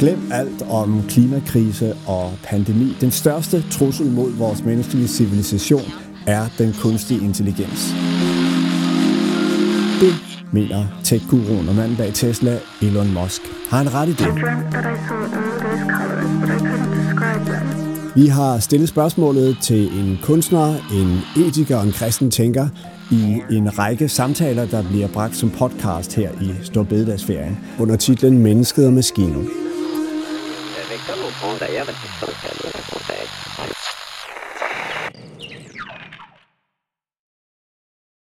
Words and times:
Glem 0.00 0.32
alt 0.32 0.62
om 0.70 1.02
klimakrise 1.08 1.94
og 2.06 2.32
pandemi. 2.42 2.96
Den 3.00 3.10
største 3.10 3.64
trussel 3.70 4.06
mod 4.06 4.32
vores 4.32 4.64
menneskelige 4.64 5.08
civilisation 5.08 5.82
er 6.26 6.46
den 6.58 6.74
kunstige 6.80 7.24
intelligens. 7.24 7.94
Det 10.00 10.14
mener 10.52 10.86
tech-guruen 11.04 11.68
og 11.68 11.74
manden 11.74 11.96
bag 11.96 12.14
Tesla, 12.14 12.58
Elon 12.82 13.14
Musk. 13.14 13.42
Har 13.70 13.78
han 13.78 13.94
ret 13.94 14.08
i 14.08 14.12
det? 14.12 14.26
Vi 18.14 18.26
har 18.26 18.58
stillet 18.58 18.88
spørgsmålet 18.88 19.56
til 19.62 19.98
en 19.98 20.18
kunstner, 20.22 20.74
en 20.92 21.42
etiker 21.46 21.76
og 21.76 21.84
en 21.84 21.92
kristen 21.92 22.30
tænker 22.30 22.68
i 23.10 23.42
en 23.50 23.78
række 23.78 24.08
samtaler, 24.08 24.66
der 24.66 24.82
bliver 24.82 25.08
bragt 25.08 25.36
som 25.36 25.50
podcast 25.50 26.14
her 26.14 26.30
i 26.42 26.50
Storbededagsferien 26.62 27.58
under 27.78 27.96
titlen 27.96 28.38
Mennesket 28.38 28.86
og 28.86 28.92
Maskinen. 28.92 29.48
Perfecto, 30.90 31.38
vamos 31.40 31.62
allá. 31.62 31.84